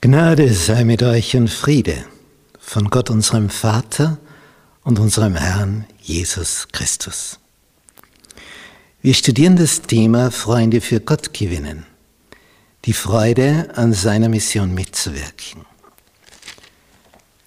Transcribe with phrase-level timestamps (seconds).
[0.00, 2.04] Gnade sei mit euch und Friede
[2.60, 4.18] von Gott unserem Vater
[4.84, 7.40] und unserem Herrn Jesus Christus.
[9.02, 11.84] Wir studieren das Thema Freunde für Gott gewinnen,
[12.84, 15.66] die Freude an seiner Mission mitzuwirken.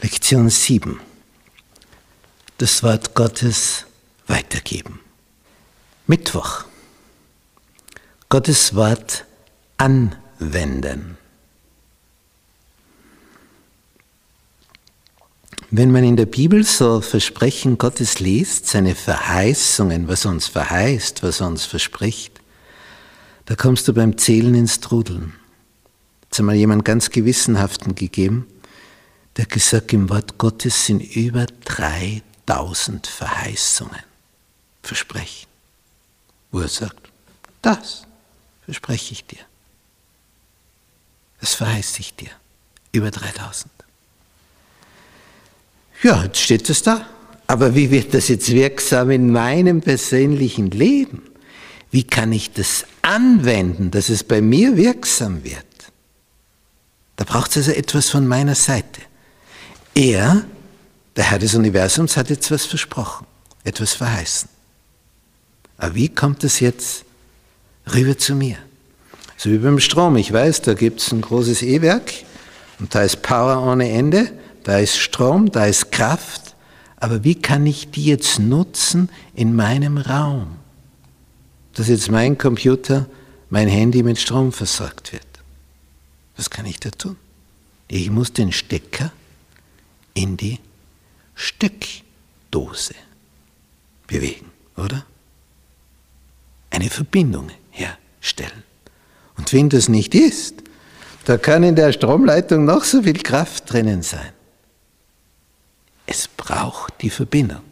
[0.00, 1.00] Lektion 7.
[2.58, 3.86] Das Wort Gottes
[4.28, 5.00] weitergeben.
[6.06, 6.62] Mittwoch.
[8.28, 9.24] Gottes Wort
[9.78, 11.18] anwenden.
[15.70, 21.40] Wenn man in der Bibel so Versprechen Gottes liest, seine Verheißungen, was uns verheißt, was
[21.40, 22.40] uns verspricht,
[23.46, 25.34] da kommst du beim Zählen ins Trudeln.
[26.30, 28.46] Hat einmal jemand ganz gewissenhaften gegeben,
[29.36, 34.02] der gesagt, im Wort Gottes sind über 3000 Verheißungen,
[34.82, 35.48] Versprechen,
[36.52, 37.10] wo er sagt,
[37.60, 38.06] das
[38.64, 39.44] verspreche ich dir.
[41.40, 42.30] Das verheiße ich dir.
[42.92, 43.70] Über 3000.
[46.02, 47.06] Ja, jetzt steht es da.
[47.46, 51.22] Aber wie wird das jetzt wirksam in meinem persönlichen Leben?
[51.90, 55.64] Wie kann ich das anwenden, dass es bei mir wirksam wird?
[57.14, 59.00] Da braucht es also etwas von meiner Seite.
[59.94, 60.44] Er,
[61.14, 63.26] der Herr des Universums, hat jetzt was versprochen,
[63.64, 64.48] etwas verheißen.
[65.78, 67.04] Aber wie kommt es jetzt
[67.94, 68.56] rüber zu mir?
[69.36, 70.16] So wie beim Strom.
[70.16, 72.12] Ich weiß, da gibt es ein großes E-Werk
[72.78, 74.32] und da ist Power ohne Ende
[74.66, 76.56] da ist Strom, da ist Kraft,
[76.96, 80.56] aber wie kann ich die jetzt nutzen in meinem Raum?
[81.74, 83.06] Dass jetzt mein Computer,
[83.48, 85.22] mein Handy mit Strom versorgt wird.
[86.36, 87.16] Was kann ich da tun?
[87.86, 89.12] Ich muss den Stecker
[90.14, 90.58] in die
[91.36, 92.96] Steckdose
[94.08, 95.06] bewegen, oder?
[96.70, 98.64] Eine Verbindung herstellen.
[99.36, 100.56] Und wenn das nicht ist,
[101.24, 104.32] da kann in der Stromleitung noch so viel Kraft drinnen sein.
[106.06, 107.62] Es braucht die Verbindung.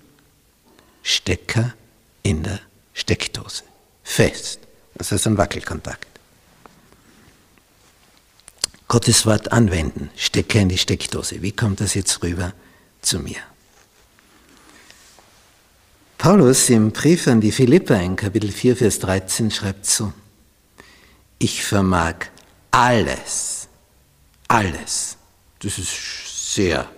[1.03, 1.75] Stecker
[2.23, 2.61] in der
[2.93, 3.63] Steckdose.
[4.03, 4.61] Fest.
[4.95, 6.07] Das heißt ein Wackelkontakt.
[8.89, 10.11] Gottes Wort anwenden.
[10.17, 11.43] Stecker in die Steckdose.
[11.43, 12.53] Wie kommt das jetzt rüber
[13.01, 13.41] zu mir?
[16.19, 20.13] Paulus im Brief an die Philipper in Kapitel 4, Vers 13 schreibt so,
[21.39, 22.15] ich vermag
[22.71, 23.69] alles,
[24.49, 25.19] alles,
[25.59, 26.91] das ist sehr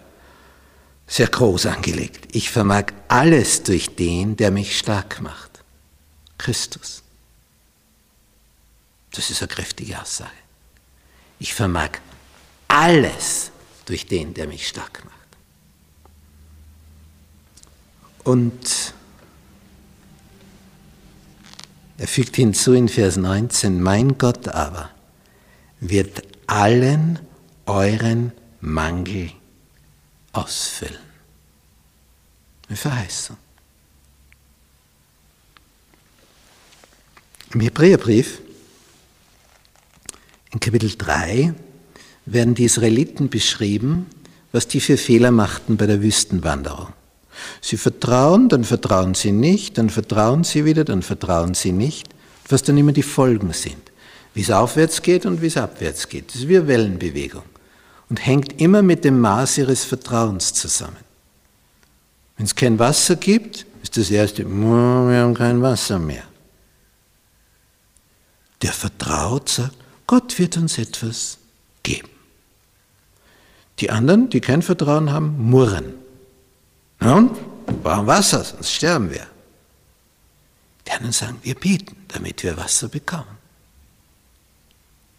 [1.07, 2.35] sehr groß angelegt.
[2.35, 5.63] Ich vermag alles durch den, der mich stark macht.
[6.39, 7.03] Christus.
[9.13, 10.31] Das ist eine kräftige Aussage.
[11.39, 11.91] Ich vermag
[12.69, 13.51] alles
[13.87, 15.15] durch den, der mich stark macht.
[18.25, 18.95] Und
[21.99, 24.91] er fügt hinzu in Vers 19, mein Gott aber
[25.81, 27.19] wird allen
[27.67, 29.31] euren Mangel
[30.37, 30.99] ausfüllen.
[32.69, 33.37] Eine Verheißung.
[37.55, 38.41] Im Hebräerbrief,
[40.53, 41.55] in Kapitel 3,
[42.27, 44.07] werden die Israeliten beschrieben,
[44.53, 46.89] was die für Fehler machten bei der Wüstenwanderung.
[47.61, 52.09] Sie vertrauen, dann vertrauen sie nicht, dann vertrauen sie wieder, dann vertrauen sie nicht,
[52.49, 53.93] was dann immer die Folgen sind.
[54.35, 56.29] Wie es aufwärts geht und wie es abwärts geht.
[56.29, 57.43] Das ist wie eine Wellenbewegung
[58.09, 60.97] und hängt immer mit dem Maß ihres Vertrauens zusammen.
[62.37, 66.25] Wenn es kein Wasser gibt, ist das erste, wir haben kein Wasser mehr.
[68.63, 71.39] Der vertraut, sagt, Gott wird uns etwas
[71.83, 72.09] geben.
[73.79, 75.95] Die anderen, die kein Vertrauen haben, murren.
[77.01, 77.37] Und?
[77.67, 79.27] Wir brauchen Wasser, sonst sterben wir.
[80.87, 83.37] Die anderen sagen, wir beten, damit wir Wasser bekommen.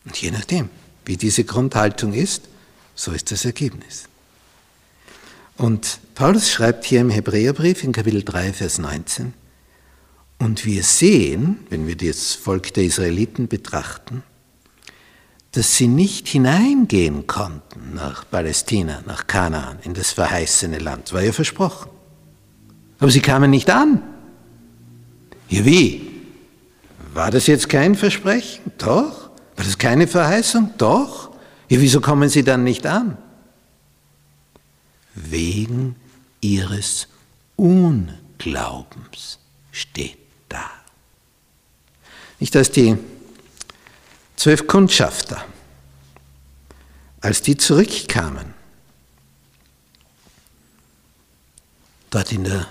[0.05, 0.69] Und je nachdem,
[1.05, 2.43] wie diese Grundhaltung ist,
[2.97, 4.09] so ist das Ergebnis.
[5.55, 9.33] Und Paulus schreibt hier im Hebräerbrief in Kapitel 3, Vers 19,
[10.39, 14.23] und wir sehen, wenn wir das Volk der Israeliten betrachten,
[15.51, 21.13] dass sie nicht hineingehen konnten nach Palästina, nach Kanaan, in das verheißene Land.
[21.13, 21.89] War ja versprochen.
[22.99, 24.03] Aber sie kamen nicht an.
[25.49, 26.11] Ja, wie?
[27.13, 28.71] War das jetzt kein Versprechen?
[28.77, 29.29] Doch.
[29.55, 30.71] War das keine Verheißung?
[30.77, 31.31] Doch.
[31.69, 33.17] Ja, wieso kommen sie dann nicht an?
[35.15, 35.95] Wegen
[36.41, 37.07] ihres
[37.55, 39.39] Unglaubens
[39.71, 40.17] steht
[40.47, 40.69] da.
[42.39, 42.97] Nicht, dass die
[44.35, 45.43] zwölf Kundschafter,
[47.19, 48.53] als die zurückkamen,
[52.11, 52.67] dort in der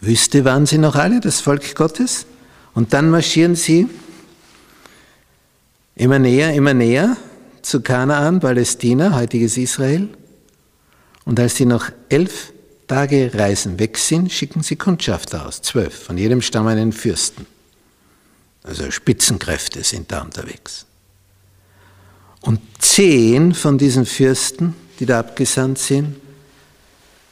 [0.00, 2.26] Wüste waren sie noch alle, das Volk Gottes,
[2.74, 3.88] und dann marschieren sie
[5.96, 7.16] immer näher, immer näher
[7.66, 10.08] zu Kanaan, Palästina, heutiges Israel.
[11.24, 12.52] Und als sie noch elf
[12.86, 17.44] Tage Reisen weg sind, schicken sie Kundschafter aus, zwölf, von jedem Stamm einen Fürsten.
[18.62, 20.86] Also Spitzenkräfte sind da unterwegs.
[22.40, 26.14] Und zehn von diesen Fürsten, die da abgesandt sind,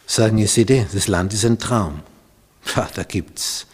[0.06, 2.00] sagen, ihr seht, das Land ist ein Traum.
[2.94, 3.66] Da gibt's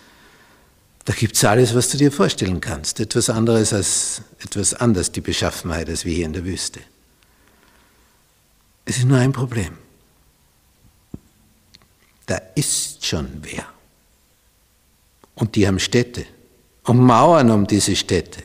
[1.04, 3.00] da gibt's alles, was du dir vorstellen kannst.
[3.00, 6.80] Etwas anderes als etwas anders, die Beschaffenheit, als wir hier in der Wüste.
[8.84, 9.78] Es ist nur ein Problem.
[12.26, 13.66] Da ist schon wer.
[15.34, 16.26] Und die haben Städte
[16.84, 18.42] und Mauern um diese Städte.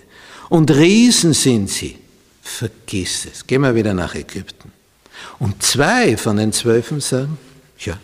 [0.49, 1.97] Und Riesen sind sie.
[2.41, 3.45] Vergiss es.
[3.47, 4.71] Gehen wir wieder nach Ägypten.
[5.39, 7.37] Und zwei von den Zwölfen sagen,
[7.79, 7.99] ja,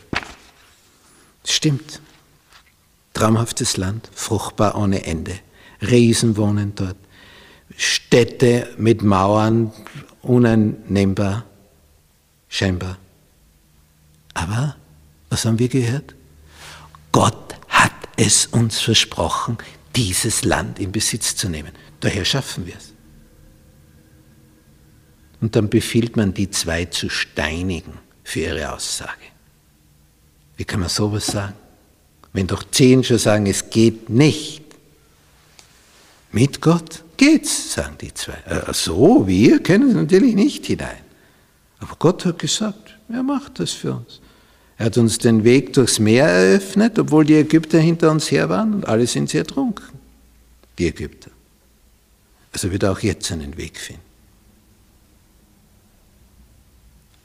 [1.45, 2.01] stimmt.
[3.21, 5.38] Traumhaftes Land, fruchtbar ohne Ende.
[5.79, 6.97] Riesen wohnen dort.
[7.77, 9.71] Städte mit Mauern,
[10.23, 11.45] uneinnehmbar,
[12.50, 12.97] scheinbar.
[14.33, 14.75] Aber,
[15.29, 16.15] was haben wir gehört?
[17.12, 19.59] Gott hat es uns versprochen,
[19.95, 21.74] dieses Land in Besitz zu nehmen.
[22.00, 22.91] Daher schaffen wir es.
[25.41, 29.12] Und dann befiehlt man die zwei zu steinigen für ihre Aussage.
[30.57, 31.60] Wie kann man sowas sagen?
[32.33, 34.63] Wenn doch zehn schon sagen, es geht nicht.
[36.31, 38.37] Mit Gott geht's, sagen die zwei.
[38.45, 41.01] Äh, so, wir können natürlich nicht hinein.
[41.79, 44.21] Aber Gott hat gesagt, er macht das für uns.
[44.77, 48.73] Er hat uns den Weg durchs Meer eröffnet, obwohl die Ägypter hinter uns her waren
[48.73, 49.85] und alle sind sie ertrunken,
[50.79, 51.29] die Ägypter.
[52.53, 54.01] Also wird er auch jetzt einen Weg finden.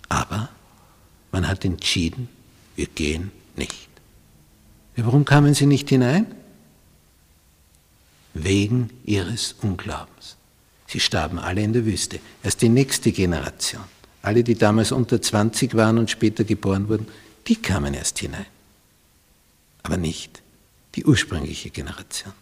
[0.08, 0.48] Aber
[1.32, 2.28] man hat entschieden,
[2.76, 3.88] wir gehen nicht.
[4.96, 6.26] Warum kamen sie nicht hinein?
[8.34, 10.36] Wegen ihres Unglaubens.
[10.86, 12.20] Sie starben alle in der Wüste.
[12.42, 13.84] Erst die nächste Generation,
[14.22, 17.08] alle, die damals unter 20 waren und später geboren wurden,
[17.46, 18.46] die kamen erst hinein,
[19.82, 20.42] aber nicht
[20.94, 22.32] die ursprüngliche Generation.